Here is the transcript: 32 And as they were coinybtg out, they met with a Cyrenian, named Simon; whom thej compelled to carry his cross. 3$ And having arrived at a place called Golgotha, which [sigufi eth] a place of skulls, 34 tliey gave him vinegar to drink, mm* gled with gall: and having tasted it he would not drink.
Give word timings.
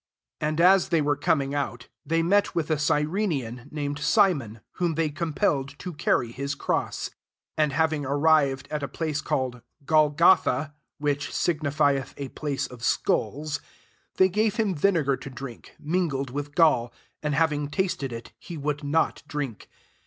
32 0.39 0.49
And 0.49 0.61
as 0.61 0.89
they 0.89 0.99
were 0.99 1.15
coinybtg 1.15 1.53
out, 1.53 1.87
they 2.03 2.23
met 2.23 2.55
with 2.55 2.71
a 2.71 2.79
Cyrenian, 2.79 3.69
named 3.69 3.99
Simon; 3.99 4.61
whom 4.77 4.95
thej 4.95 5.15
compelled 5.15 5.77
to 5.77 5.93
carry 5.93 6.31
his 6.31 6.55
cross. 6.55 7.09
3$ 7.09 7.13
And 7.59 7.73
having 7.73 8.03
arrived 8.03 8.67
at 8.71 8.81
a 8.81 8.87
place 8.87 9.21
called 9.21 9.61
Golgotha, 9.85 10.73
which 10.97 11.29
[sigufi 11.29 11.99
eth] 11.99 12.15
a 12.17 12.29
place 12.29 12.65
of 12.65 12.83
skulls, 12.83 13.59
34 14.15 14.25
tliey 14.27 14.31
gave 14.31 14.55
him 14.55 14.73
vinegar 14.73 15.17
to 15.17 15.29
drink, 15.29 15.75
mm* 15.79 16.09
gled 16.09 16.31
with 16.31 16.55
gall: 16.55 16.91
and 17.21 17.35
having 17.35 17.69
tasted 17.69 18.11
it 18.11 18.33
he 18.39 18.57
would 18.57 18.83
not 18.83 19.21
drink. 19.27 19.69